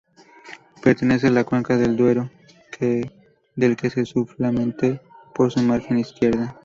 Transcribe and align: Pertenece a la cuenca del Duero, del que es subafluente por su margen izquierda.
Pertenece 0.81 1.27
a 1.27 1.29
la 1.29 1.43
cuenca 1.43 1.77
del 1.77 1.95
Duero, 1.95 2.31
del 3.55 3.75
que 3.75 3.87
es 3.87 4.09
subafluente 4.09 4.99
por 5.35 5.51
su 5.51 5.61
margen 5.61 5.99
izquierda. 5.99 6.57